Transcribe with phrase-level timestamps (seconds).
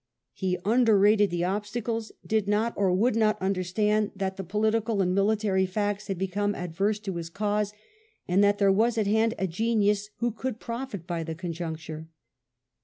[0.33, 5.67] He underrated the obstacles, did not or would not understand that the political and military
[5.67, 7.71] facts had become adverse to his cause,
[8.27, 12.07] and that there was at hand a genius who could profit by the conjuncture.